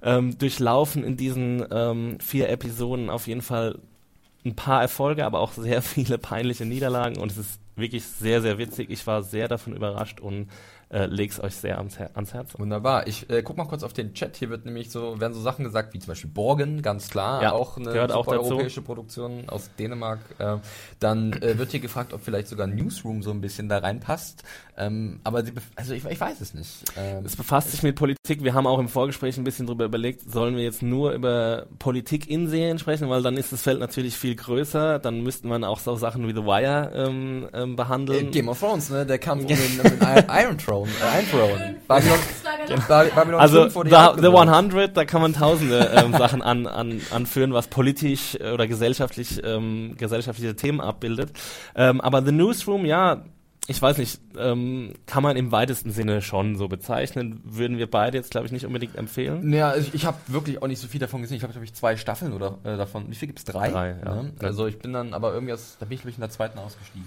[0.01, 3.77] ähm, durchlaufen in diesen ähm, vier Episoden auf jeden Fall
[4.43, 8.57] ein paar Erfolge, aber auch sehr viele peinliche Niederlagen und es ist wirklich sehr, sehr
[8.57, 8.89] witzig.
[8.89, 10.47] Ich war sehr davon überrascht und
[10.91, 12.57] äh, leg's euch sehr ans, Her ans Herz.
[12.59, 13.07] Wunderbar.
[13.07, 14.35] Ich äh, guck mal kurz auf den Chat.
[14.37, 17.53] Hier wird nämlich so, werden so Sachen gesagt, wie zum Beispiel Borgen, ganz klar, Ja,
[17.53, 18.53] auch eine auch super dazu.
[18.53, 20.19] europäische Produktion aus Dänemark.
[20.39, 20.57] Äh,
[20.99, 24.43] dann äh, wird hier gefragt, ob vielleicht sogar Newsroom so ein bisschen da reinpasst.
[24.77, 26.83] Ähm, aber sie, also ich, ich weiß es nicht.
[26.97, 28.43] Ähm, Es befasst sich mit Politik.
[28.43, 32.29] Wir haben auch im Vorgespräch ein bisschen drüber überlegt, sollen wir jetzt nur über Politik
[32.29, 34.99] in Serien sprechen, weil dann ist das Feld natürlich viel größer.
[34.99, 38.31] Dann müssten man auch so Sachen wie The Wire ähm, ähm, äh, behandeln.
[38.31, 39.05] Game of Thrones, ne?
[39.05, 40.80] Der Kampf um den, um den Iron Throne.
[40.85, 41.75] Äh, Iron Throne.
[41.87, 42.19] Babylon,
[42.87, 44.49] Ba- Babylon Also 5 wurde the, ja the abgebrochen.
[44.49, 49.41] 100, da kann man tausende ähm, Sachen an, an, anführen, was politisch äh, oder gesellschaftlich
[49.43, 51.31] ähm, gesellschaftliche Themen abbildet.
[51.75, 53.23] Ähm, aber The Newsroom, ja,
[53.67, 57.41] ich weiß nicht, ähm, kann man im weitesten Sinne schon so bezeichnen.
[57.45, 59.53] Würden wir beide jetzt, glaube ich, nicht unbedingt empfehlen.
[59.53, 61.35] Ja, ich, ich habe wirklich auch nicht so viel davon gesehen.
[61.35, 63.05] Ich glaube, ich habe zwei Staffeln oder äh, davon.
[63.09, 63.45] Wie viel gibt's?
[63.45, 63.69] Drei.
[63.69, 64.23] Drei, ja.
[64.23, 64.33] Ne?
[64.41, 66.57] Also ich bin dann aber irgendwie, aus, da bin ich glaube ich in der zweiten
[66.57, 67.05] ausgestiegen.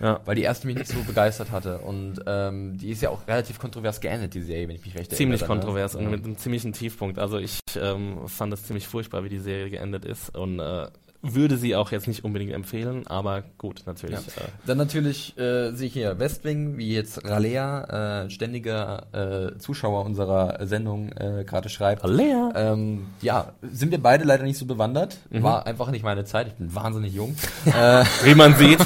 [0.00, 0.20] Ja.
[0.24, 1.78] Weil die erste mich nicht so begeistert hatte.
[1.78, 5.14] Und ähm, die ist ja auch relativ kontrovers geendet, die Serie, wenn ich mich recht
[5.14, 5.56] Ziemlich erinnere.
[5.56, 5.62] ne?
[5.64, 7.18] kontrovers und mit einem ziemlichen Tiefpunkt.
[7.18, 10.88] Also ich ähm, fand es ziemlich furchtbar, wie die Serie geendet ist und äh,
[11.22, 14.18] würde sie auch jetzt nicht unbedingt empfehlen, aber gut, natürlich.
[14.18, 14.42] Ja.
[14.42, 20.04] Äh, Dann natürlich äh, sehe ich hier Westwing, wie jetzt Ralea, äh, ständiger äh, Zuschauer
[20.04, 22.04] unserer Sendung äh, gerade schreibt.
[22.04, 22.52] Alea.
[22.54, 25.18] Ähm, ja, sind wir beide leider nicht so bewandert.
[25.30, 25.42] Mhm.
[25.42, 26.48] War einfach nicht meine Zeit.
[26.48, 27.36] Ich bin wahnsinnig jung.
[27.66, 28.80] äh, Wie man sieht,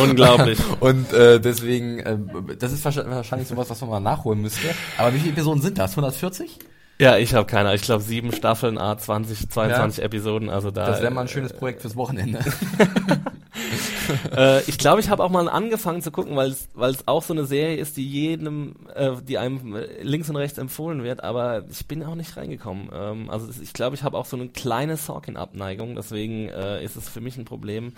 [0.00, 0.58] unglaublich.
[0.80, 2.18] und äh, deswegen, äh,
[2.58, 4.68] das ist wahrscheinlich, sowas, was man mal nachholen müsste.
[4.98, 5.92] Aber wie viele Episoden sind das?
[5.92, 6.58] 140?
[7.02, 7.74] Ja, ich habe keine.
[7.74, 10.48] Ich glaube sieben Staffeln, A 20, 22 Episoden.
[10.48, 10.86] Also da.
[10.86, 12.38] Das wäre mal ein äh, schönes Projekt fürs Wochenende.
[14.36, 17.44] äh, ich glaube, ich habe auch mal angefangen zu gucken, weil es auch so eine
[17.44, 22.04] Serie ist, die jedem, äh, die einem links und rechts empfohlen wird, aber ich bin
[22.04, 22.90] auch nicht reingekommen.
[22.94, 27.08] Ähm, also ich glaube, ich habe auch so eine kleine Sorkin-Abneigung, deswegen äh, ist es
[27.08, 27.94] für mich ein Problem,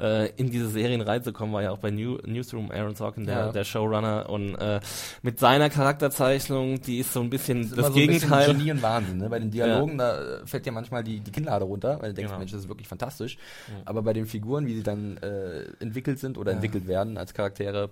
[0.00, 3.52] äh, in diese Serien reinzukommen, war ja auch bei New Newsroom Aaron Sorkin, der, ja.
[3.52, 4.80] der Showrunner und äh,
[5.22, 8.46] mit seiner Charakterzeichnung, die ist so ein bisschen das, das Gegenteil.
[8.46, 9.28] So Genie und Wahnsinn, ne?
[9.28, 10.38] Bei den Dialogen, ja.
[10.38, 12.38] da fällt ja manchmal die, die Kinnlade runter, weil du denkst, genau.
[12.38, 13.36] Mensch, das ist wirklich fantastisch.
[13.68, 13.82] Mhm.
[13.84, 17.90] Aber bei den Figuren, wie sie dann äh, entwickelt sind oder entwickelt werden als Charaktere,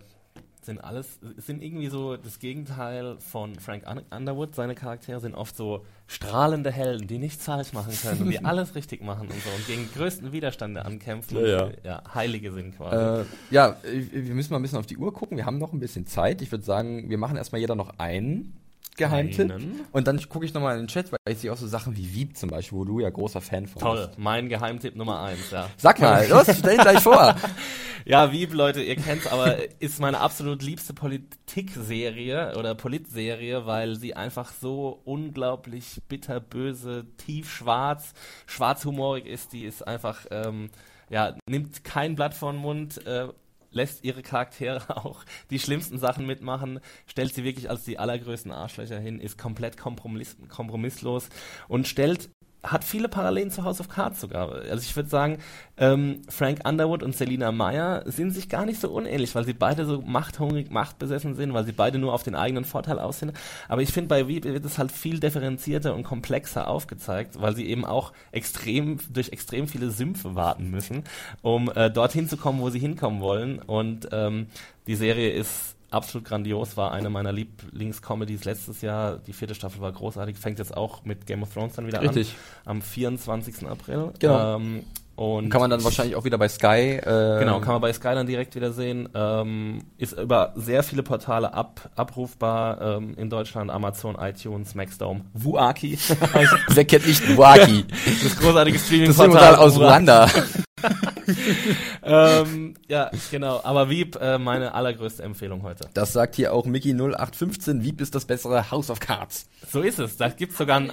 [0.67, 4.55] sind alles, sind irgendwie so das Gegenteil von Frank Underwood.
[4.55, 8.75] Seine Charaktere sind oft so strahlende Helden, die nichts falsch machen können und die alles
[8.75, 11.39] richtig machen und so und gegen größten Widerstände ankämpfen.
[11.39, 11.71] Ja, ja.
[11.85, 13.23] ja Heilige sind quasi.
[13.23, 15.37] Äh, ja, wir müssen mal ein bisschen auf die Uhr gucken.
[15.37, 16.43] Wir haben noch ein bisschen Zeit.
[16.43, 18.57] Ich würde sagen, wir machen erstmal jeder noch einen
[18.97, 19.51] Geheimtipp.
[19.51, 19.81] Einen.
[19.93, 22.15] Und dann gucke ich nochmal in den Chat, weil ich sehe auch so Sachen wie
[22.15, 24.19] Wieb zum Beispiel, wo du ja großer Fan von Toll, bist.
[24.19, 25.69] mein Geheimtipp Nummer eins, ja.
[25.77, 27.37] Sag mal, los, stell ihn gleich vor.
[28.05, 34.15] ja, Wieb, Leute, ihr kennt's, aber ist meine absolut liebste Politikserie oder Politserie, weil sie
[34.15, 38.15] einfach so unglaublich bitterböse, tiefschwarz,
[38.47, 39.53] schwarzhumorig ist.
[39.53, 40.71] Die ist einfach, ähm,
[41.11, 43.29] ja, nimmt kein Blatt vor den Mund, äh,
[43.77, 48.99] lässt ihre Charaktere auch die schlimmsten Sachen mitmachen, stellt sie wirklich als die allergrößten Arschlöcher
[48.99, 51.29] hin, ist komplett kompromiss kompromisslos
[51.69, 52.31] und stellt
[52.67, 54.53] hat viele Parallelen zu House of Cards sogar.
[54.53, 55.39] Also ich würde sagen,
[55.77, 59.85] ähm, Frank Underwood und Selina Meyer sind sich gar nicht so unähnlich, weil sie beide
[59.87, 63.33] so machthungrig, machtbesessen sind, weil sie beide nur auf den eigenen Vorteil aussehen.
[63.69, 67.67] Aber ich finde, bei Weep wird es halt viel differenzierter und komplexer aufgezeigt, weil sie
[67.67, 71.05] eben auch extrem, durch extrem viele Sümpfe warten müssen,
[71.43, 73.59] um äh, dorthin zu kommen, wo sie hinkommen wollen.
[73.61, 74.47] Und ähm,
[74.87, 79.19] die Serie ist absolut grandios, war eine meiner Lieblingscomedies letztes Jahr.
[79.19, 82.35] Die vierte Staffel war großartig, fängt jetzt auch mit Game of Thrones dann wieder Richtig.
[82.65, 82.77] an.
[82.77, 83.67] Am 24.
[83.69, 84.13] April.
[84.19, 84.57] Genau.
[84.57, 84.85] Ähm,
[85.17, 87.01] und kann man dann wahrscheinlich auch wieder bei Sky.
[87.01, 89.09] Äh genau, kann man bei Sky dann direkt wieder sehen.
[89.15, 95.99] Ähm, ist über sehr viele Portale ab, abrufbar ähm, in Deutschland, Amazon, iTunes, Maxdome, Wuaki.
[96.69, 97.87] Wer kennt nicht Wuaki?
[98.23, 100.29] Das großartige Streaming-Portal aus Ruanda.
[102.03, 103.61] ähm, ja, genau.
[103.63, 105.89] Aber Wieb, äh, meine allergrößte Empfehlung heute.
[105.95, 107.83] Das sagt hier auch Mickey0815.
[107.83, 109.49] Wieb ist das bessere House of Cards.
[109.71, 110.17] So ist es.
[110.17, 110.93] Da gibt's sogar ein,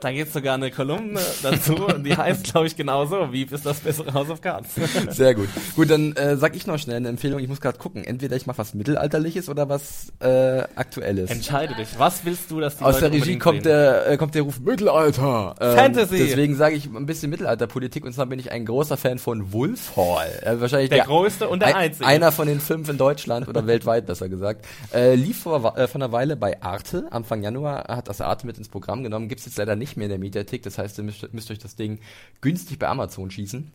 [0.00, 1.74] da gibt's sogar eine Kolumne dazu.
[1.98, 3.32] die heißt, glaube ich, genauso.
[3.32, 4.74] Wieb ist das bessere House of Cards.
[5.10, 5.48] Sehr gut.
[5.74, 7.40] Gut, dann äh, sag ich noch schnell eine Empfehlung.
[7.40, 8.04] Ich muss gerade gucken.
[8.04, 11.30] Entweder ich mache was Mittelalterliches oder was äh, Aktuelles.
[11.30, 11.88] Entscheide dich.
[11.98, 14.60] Was willst du, dass die Aus Leute der Regie kommt der, äh, kommt der Ruf
[14.60, 15.54] Mittelalter.
[15.60, 16.18] Ähm, Fantasy.
[16.18, 19.96] Deswegen sage ich ein bisschen Mittelalterpolitik und zwar bin ich ein großer Fan von Wolf
[19.96, 20.28] Hall.
[20.42, 22.06] Äh, wahrscheinlich der, der, größte und der ein, einzige.
[22.06, 24.66] Einer von den fünf in Deutschland oder weltweit, besser gesagt.
[24.92, 27.06] Äh, lief vor, äh, vor einer Weile bei Arte.
[27.10, 29.28] Anfang Januar hat das Arte mit ins Programm genommen.
[29.28, 30.62] Gibt's jetzt leider nicht mehr in der Mediathek.
[30.62, 31.98] Das heißt, ihr müsst, müsst euch das Ding
[32.40, 33.72] günstig bei Amazon schießen.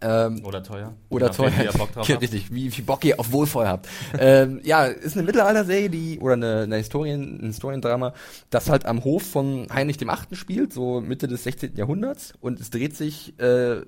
[0.00, 0.94] Ähm, oder teuer.
[1.08, 1.52] Oder teuer.
[1.56, 3.88] Wie, Bock drauf ja, richtig, wie viel Bock ihr auf Wohlfall habt.
[4.18, 8.12] ähm, ja, ist eine Mittelalter-Serie, die, oder eine, eine Historien, ein Historiendrama,
[8.50, 11.76] das halt am Hof von Heinrich dem Achten spielt, so Mitte des 16.
[11.76, 12.34] Jahrhunderts.
[12.40, 13.82] Und es dreht sich äh,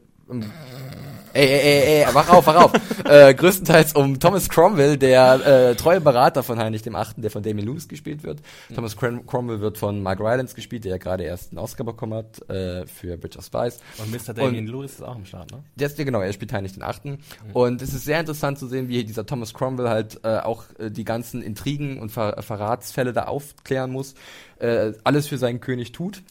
[1.33, 2.73] Ey, ey, ey, ey, wach auf, wach auf.
[3.05, 7.45] äh, größtenteils um Thomas Cromwell, der äh, treue Berater von Heinrich dem Achten, der von
[7.45, 8.41] Damien Lewis gespielt wird.
[8.69, 8.75] Mhm.
[8.75, 12.15] Thomas Crom Cromwell wird von Mark Rylance gespielt, der ja gerade erst einen Oscar bekommen
[12.15, 13.79] hat äh, für Bridge of Spies.
[13.99, 14.35] Und Mr.
[14.35, 15.63] Damien Und Lewis ist auch im Start, ne?
[15.77, 17.11] Der ist, ja, genau, er spielt Heinrich den Achten.
[17.11, 17.53] Mhm.
[17.53, 20.91] Und es ist sehr interessant zu sehen, wie dieser Thomas Cromwell halt äh, auch äh,
[20.91, 24.15] die ganzen Intrigen und Ver Verratsfälle da aufklären muss.
[24.59, 26.23] Äh, alles für seinen König tut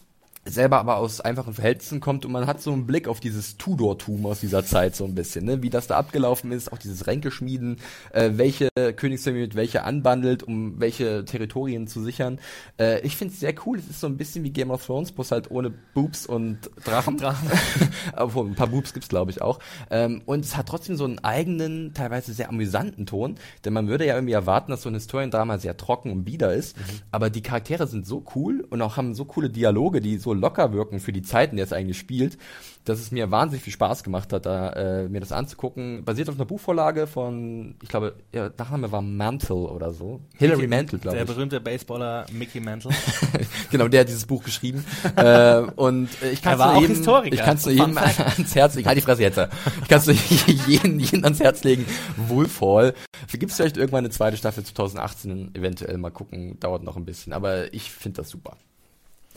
[0.45, 4.25] selber aber aus einfachen Verhältnissen kommt und man hat so einen Blick auf dieses Tudor-Tum
[4.25, 5.62] aus dieser Zeit so ein bisschen, ne?
[5.62, 7.78] wie das da abgelaufen ist, auch dieses Ränkeschmieden,
[8.12, 12.39] äh, welche Königsfamilie mit welche anbandelt, um welche Territorien zu sichern.
[12.80, 15.12] Äh, ich finde es sehr cool, es ist so ein bisschen wie Game of Thrones,
[15.12, 17.17] bloß halt ohne Boobs und Drachen.
[17.19, 17.49] Drachen.
[18.15, 19.60] Obwohl, ein paar Boobs gibt's glaube ich auch.
[19.89, 24.06] Ähm, und es hat trotzdem so einen eigenen, teilweise sehr amüsanten Ton, denn man würde
[24.06, 26.84] ja irgendwie erwarten, dass so ein Historiendrama sehr trocken und bieder ist, mhm.
[27.12, 30.74] aber die Charaktere sind so cool und auch haben so coole Dialoge, die so locker
[30.74, 32.38] wirken für die Zeiten, die es eigentlich spielt,
[32.86, 36.04] dass es mir wahnsinnig viel Spaß gemacht hat, da äh, mir das anzugucken.
[36.06, 40.22] Basiert auf einer Buchvorlage von, ich glaube, der Nachname war Mantle oder so.
[40.38, 41.26] Hillary Mantle, glaube ich.
[41.26, 42.92] Der berühmte Baseballer Mickey Mantle.
[43.72, 44.84] genau, der hat dieses Buch geschrieben.
[45.15, 48.76] äh, und äh, ich kann es nur jedem, ich kann es nur jedem ans Herz
[48.76, 48.88] legen.
[48.88, 49.38] Halt die Fresse jetzt.
[49.84, 50.15] Ich kann es nur
[50.68, 51.86] jeden, jeden ans Herz legen.
[52.18, 52.94] Wohlfall.
[53.32, 56.60] Gibt es vielleicht irgendwann eine zweite Staffel 2018 eventuell mal gucken.
[56.60, 58.58] Dauert noch ein bisschen, aber ich finde das super.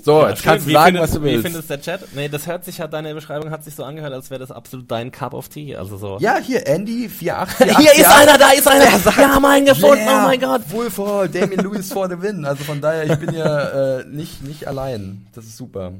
[0.04, 1.38] So, ja, jetzt kannst du sagen, findet, was du willst.
[1.38, 2.14] Wie findest der Chat?
[2.14, 4.90] Nee, das hört sich halt, deine Beschreibung hat sich so angehört, als wäre das absolut
[4.90, 5.76] dein Cup of Tea.
[5.76, 6.18] Also so.
[6.18, 7.78] Ja, hier, Andy, 48.
[7.78, 8.98] hier ist einer, da ist einer.
[8.98, 10.62] Sagt, Wir haben einen gefunden, yeah, oh mein Gott.
[10.68, 12.44] Wohlfall, Damien Lewis for the win.
[12.44, 15.26] Also von daher, ich bin ja äh, nicht, nicht allein.
[15.34, 15.92] Das ist super.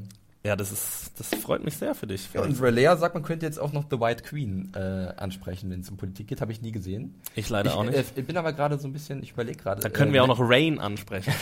[0.45, 2.27] Ja, das ist, das freut mich sehr für dich.
[2.33, 5.79] Ja, und Relea sagt, man könnte jetzt auch noch The White Queen äh, ansprechen, wenn
[5.79, 6.41] es um Politik geht.
[6.41, 7.21] Habe ich nie gesehen.
[7.33, 7.95] Ich leider ich, auch nicht.
[7.95, 9.81] Äh, ich bin aber gerade so ein bisschen, ich überlege gerade.
[9.81, 11.33] Da können äh, wir auch noch Rain ansprechen.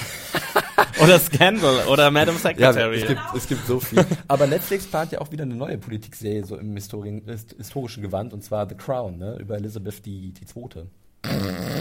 [1.01, 3.01] oder Scandal oder Madam Ja, Secretary.
[3.01, 4.05] es gibt, es gibt so viel.
[4.27, 8.69] Aber Netflix plant ja auch wieder eine neue Politikserie so im historischen Gewand und zwar
[8.69, 9.35] The Crown, ne?
[9.39, 10.87] Über Elizabeth die, die Zweite.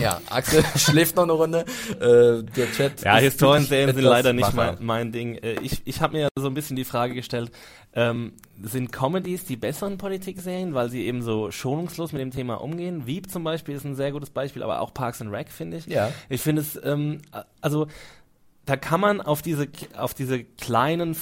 [0.01, 1.65] Ja, Axel schläft noch eine Runde.
[2.01, 3.03] Äh, der Chat.
[3.03, 5.37] Ja, ist Historienserien sind leider nicht mein, mein Ding.
[5.37, 7.51] Äh, Ich, ich habe mir so ein bisschen die Frage gestellt,
[7.95, 13.07] ähm, sind Comedies die besseren Politikserien, weil sie eben so schonungslos mit dem Thema umgehen?
[13.07, 15.87] Veep zum Beispiel ist ein sehr gutes Beispiel, aber auch Parks and Rec, finde ich.
[15.87, 16.13] Ja.
[16.29, 17.23] Ich finde es, ähm,
[17.61, 17.87] also
[18.67, 21.17] da kann man auf diese, auf diese kleinen,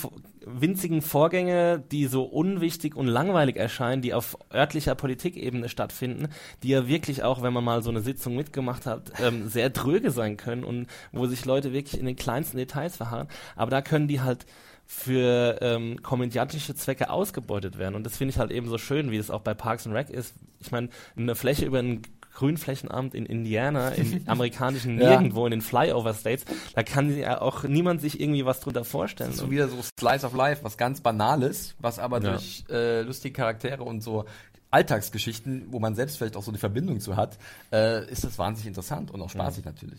[0.49, 6.29] winzigen Vorgänge, die so unwichtig und langweilig erscheinen, die auf örtlicher Politikebene stattfinden,
[6.63, 10.11] die ja wirklich auch, wenn man mal so eine Sitzung mitgemacht hat, ähm, sehr dröge
[10.11, 13.29] sein können und wo sich Leute wirklich in den kleinsten Details verharren.
[13.57, 14.47] Aber da können die halt
[14.91, 17.95] für ähm, komödiantische Zwecke ausgebeutet werden.
[17.95, 20.09] Und das finde ich halt eben so schön, wie es auch bei Parks and Rec
[20.09, 20.35] ist.
[20.61, 22.01] Ich meine, eine Fläche über ein
[22.39, 25.11] Grünflächenamt in Indiana, in amerikanischen Ja.
[25.11, 29.33] Nirgendwo, in den Flyover States, da kann ja auch niemand sich irgendwie was drunter vorstellen.
[29.33, 32.31] so wieder so Slice of Life, was ganz Banales, was aber Ja.
[32.31, 34.25] durch äh, lustige Charaktere und so
[34.71, 37.39] Alltagsgeschichten, wo man selbst vielleicht auch so eine Verbindung zu hat,
[37.73, 39.99] äh, ist das wahnsinnig interessant und auch spaßig natürlich.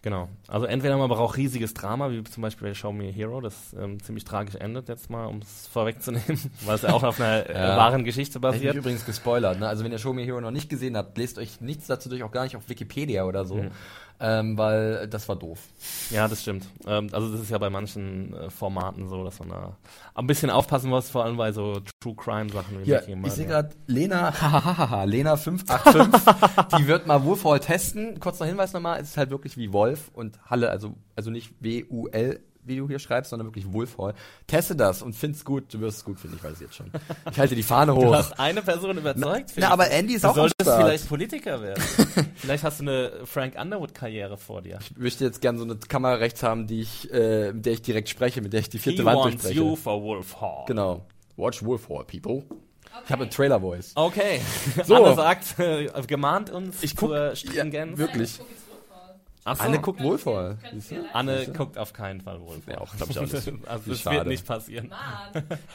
[0.00, 0.28] Genau.
[0.46, 3.74] Also entweder man braucht riesiges Drama, wie zum Beispiel bei Show Me a Hero, das
[3.76, 7.48] ähm, ziemlich tragisch endet, jetzt mal, um es vorwegzunehmen, weil es ja auch auf einer
[7.50, 7.76] äh, Ja.
[7.76, 8.74] wahren Geschichte Hätte ich basiert.
[8.76, 9.66] übrigens gespoilert, ne?
[9.66, 12.22] Also wenn ihr Show Me Hero noch nicht gesehen habt, lest euch nichts dazu durch,
[12.22, 13.64] auch gar nicht auf Wikipedia oder so.
[14.20, 15.60] Ähm, weil das war doof.
[16.10, 16.66] Ja, das stimmt.
[16.86, 19.76] Ähm, also das ist ja bei manchen äh, Formaten so, dass man da
[20.14, 23.26] ein bisschen aufpassen muss, vor allem bei so True Crime Sachen wie Hier, Making a
[23.28, 28.18] ich sehe gerade Lena, Lena 585, die wird mal Wohlfall testen.
[28.18, 32.40] Kurzer Hinweis nochmal, es ist halt wirklich wie Wolf und Halle, also, also nicht W-U-L,
[32.68, 34.14] wie du hier schreibst, sondern wirklich Wohlfall.
[34.46, 36.90] Teste das und find's gut, du wirst es gut finden, ich weiß es jetzt schon.
[37.30, 38.14] Ich halte die Fahne Du hoch.
[38.14, 39.52] hast eine Person überzeugt.
[39.56, 41.82] Na, aber Andy ist du auch solltest vielleicht Politiker werden.
[42.36, 44.78] vielleicht hast du eine Frank Underwood-Karriere vor dir.
[44.80, 47.82] Ich möchte jetzt gerne so eine Kamera rechts haben, die ich, äh, mit der ich
[47.82, 49.54] direkt spreche, mit der ich die vierte He Wand wants durchbreche.
[49.58, 50.64] you for Wolf Hall.
[50.66, 51.06] Genau.
[51.36, 52.42] Watch Wolfhall, people.
[53.04, 53.92] Ich habe eine Trailer-Voice.
[53.94, 54.40] Okay.
[54.84, 54.96] So.
[54.96, 57.92] Anne sagt, äh, gemahnt uns Ich guck- zur Stringenz.
[57.92, 58.40] Ja, wirklich.
[59.48, 59.62] Ach so.
[59.62, 60.58] Anne guckt Wohlfall.
[61.12, 62.66] Anne guckt auf keinen Fall Wolf.
[62.68, 63.34] Ja, auch, glaub ich auch nicht.
[63.66, 64.92] also Wie das wird nicht passieren.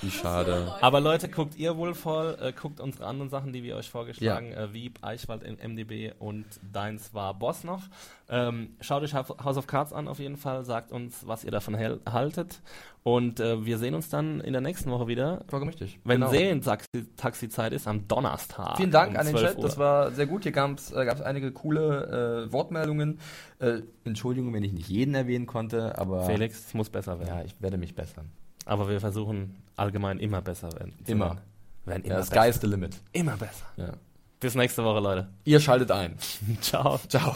[0.01, 0.75] Wie schade.
[0.81, 4.73] Aber Leute, guckt ihr Wolfhall, äh, guckt unsere anderen Sachen, die wir euch vorgeschlagen, äh,
[4.73, 7.81] Wieb, Eichwald im MDB und deins war Boss noch.
[8.29, 11.77] Ähm, schaut euch House of Cards an auf jeden Fall, sagt uns, was ihr davon
[11.77, 12.61] haltet
[13.03, 15.99] und äh, wir sehen uns dann in der nächsten Woche wieder, richtig.
[16.05, 16.31] wenn Genau.
[16.31, 18.77] Serientaxi-Zeit ist, am Donnerstag.
[18.77, 19.63] Vielen Dank um an den 12 Chat, Uhr.
[19.63, 20.43] das war sehr gut.
[20.43, 23.19] Hier gab es äh, einige coole äh, Wortmeldungen.
[23.59, 27.39] Äh, Entschuldigung, wenn ich nicht jeden erwähnen konnte, aber Felix, es muss besser werden.
[27.39, 28.29] ja, ich werde mich bessern.
[28.65, 30.93] Aber wir versuchen allgemein immer besser werden.
[31.05, 31.37] Immer.
[31.83, 32.03] werden.
[32.03, 32.41] Immer Ja, das besser.
[32.41, 33.01] Sky is the limit.
[33.11, 33.65] Immer besser.
[33.75, 33.93] Ja.
[34.43, 35.27] Bis nächste Woche, Leute.
[35.45, 36.17] Ihr schaltet ein.
[36.61, 36.99] Ciao.
[37.07, 37.33] Ciao.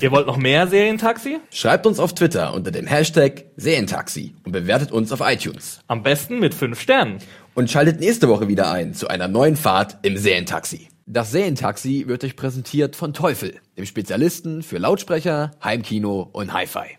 [0.00, 1.40] Ihr wollt noch mehr Serientaxi?
[1.50, 5.80] Schreibt uns auf Twitter unter dem Hashtag Serientaxi und bewertet uns auf iTunes.
[5.88, 7.18] Am besten mit fünf Sternen.
[7.54, 10.86] Und schaltet nächste Woche wieder ein zu einer neuen Fahrt im Serientaxi.
[11.04, 16.98] Das Serientaxi wird euch präsentiert von Teufel, dem Spezialisten für Lautsprecher, Heimkino und Hi-Fi.